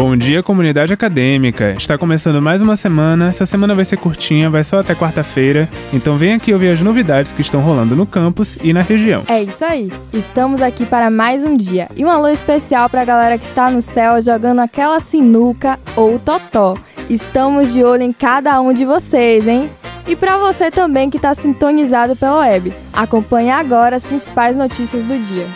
[0.00, 1.74] Bom dia, comunidade acadêmica!
[1.76, 3.30] Está começando mais uma semana.
[3.30, 5.68] Essa semana vai ser curtinha, vai só até quarta-feira.
[5.92, 9.24] Então vem aqui ouvir as novidades que estão rolando no campus e na região.
[9.26, 9.90] É isso aí.
[10.12, 11.88] Estamos aqui para mais um dia.
[11.96, 16.16] E um alô especial para a galera que está no céu jogando aquela sinuca ou
[16.16, 16.78] totó.
[17.10, 19.68] Estamos de olho em cada um de vocês, hein?
[20.06, 22.72] E para você também que está sintonizado pela web.
[22.92, 25.48] Acompanhe agora as principais notícias do dia.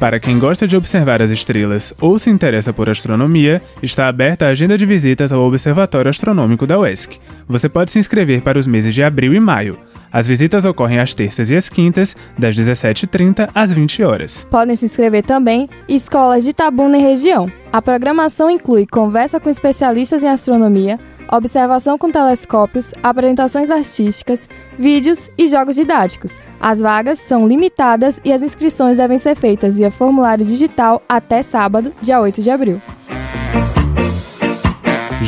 [0.00, 4.48] Para quem gosta de observar as estrelas ou se interessa por astronomia, está aberta a
[4.48, 7.20] agenda de visitas ao Observatório Astronômico da UESC.
[7.46, 9.76] Você pode se inscrever para os meses de abril e maio.
[10.10, 14.46] As visitas ocorrem às terças e às quintas, das 17h30 às 20 horas.
[14.50, 17.52] Podem se inscrever também escolas de Tabuna e região.
[17.70, 20.98] A programação inclui conversa com especialistas em astronomia,
[21.30, 26.38] observação com telescópios, apresentações artísticas, vídeos e jogos didáticos.
[26.60, 31.92] As vagas são limitadas e as inscrições devem ser feitas via formulário digital até sábado,
[32.00, 32.80] dia 8 de abril.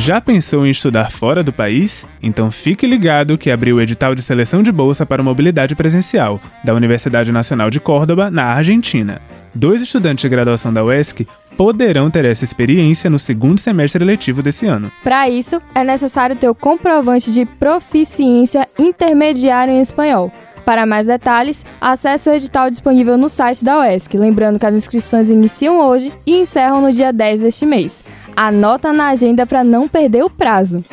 [0.03, 2.05] Já pensou em estudar fora do país?
[2.21, 6.73] Então fique ligado que abriu o edital de seleção de bolsa para mobilidade presencial da
[6.73, 9.21] Universidade Nacional de Córdoba, na Argentina.
[9.55, 14.65] Dois estudantes de graduação da UESC poderão ter essa experiência no segundo semestre letivo desse
[14.65, 14.91] ano.
[15.05, 20.33] Para isso, é necessário ter o comprovante de proficiência intermediário em espanhol.
[20.65, 25.29] Para mais detalhes, acesse o edital disponível no site da UESC, lembrando que as inscrições
[25.29, 28.03] iniciam hoje e encerram no dia 10 deste mês.
[28.35, 30.83] Anota na agenda para não perder o prazo.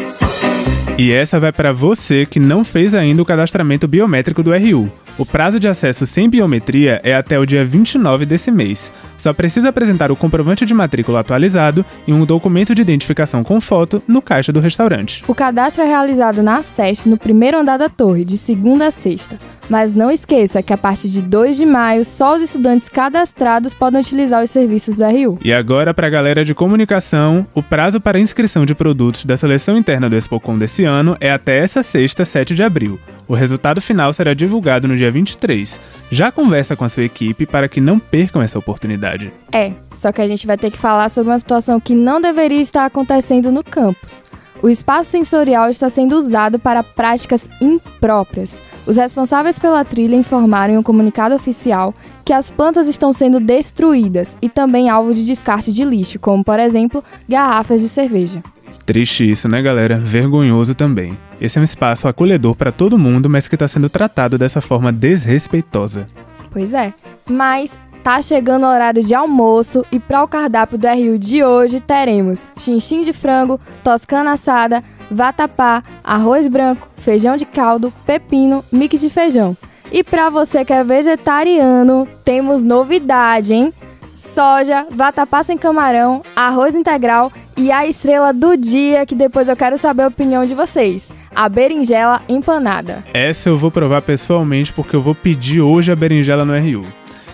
[0.99, 4.91] E essa vai para você que não fez ainda o cadastramento biométrico do RU.
[5.17, 8.93] O prazo de acesso sem biometria é até o dia 29 desse mês.
[9.17, 14.03] Só precisa apresentar o comprovante de matrícula atualizado e um documento de identificação com foto
[14.07, 15.25] no caixa do restaurante.
[15.27, 19.39] O cadastro é realizado na SEST no primeiro andar da torre, de segunda a sexta.
[19.71, 24.01] Mas não esqueça que a partir de 2 de maio, só os estudantes cadastrados podem
[24.01, 25.39] utilizar os serviços do RU.
[25.45, 29.77] E agora, para a galera de comunicação, o prazo para inscrição de produtos da seleção
[29.77, 32.99] interna do Expocom desse ano é até essa sexta, 7 de abril.
[33.29, 35.81] O resultado final será divulgado no dia 23.
[36.11, 39.33] Já conversa com a sua equipe para que não percam essa oportunidade.
[39.53, 42.61] É, só que a gente vai ter que falar sobre uma situação que não deveria
[42.61, 44.25] estar acontecendo no campus.
[44.63, 48.61] O espaço sensorial está sendo usado para práticas impróprias.
[48.87, 51.95] Os responsáveis pela trilha informaram em um comunicado oficial
[52.25, 56.59] que as plantas estão sendo destruídas e também alvo de descarte de lixo, como por
[56.59, 58.43] exemplo garrafas de cerveja.
[58.85, 59.97] Triste isso, né, galera?
[59.97, 61.17] Vergonhoso também.
[61.41, 64.93] Esse é um espaço acolhedor para todo mundo, mas que está sendo tratado dessa forma
[64.93, 66.07] desrespeitosa.
[66.51, 66.93] Pois é,
[67.29, 71.81] mas Tá chegando o horário de almoço e para o cardápio do RU de hoje
[71.81, 79.11] teremos chinchim de frango, toscana assada, vatapá, arroz branco, feijão de caldo, pepino, mix de
[79.11, 79.55] feijão.
[79.93, 83.73] E para você que é vegetariano, temos novidade, hein?
[84.17, 89.77] Soja, vatapá sem camarão, arroz integral e a estrela do dia, que depois eu quero
[89.77, 91.13] saber a opinião de vocês.
[91.35, 93.05] A berinjela empanada.
[93.13, 96.87] Essa eu vou provar pessoalmente porque eu vou pedir hoje a berinjela no RU.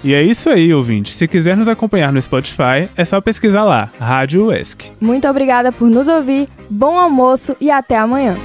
[0.06, 1.12] E é isso aí, ouvinte.
[1.12, 4.93] Se quiser nos acompanhar no Spotify, é só pesquisar lá, Rádio UESC.
[5.00, 8.37] Muito obrigada por nos ouvir, bom almoço e até amanhã.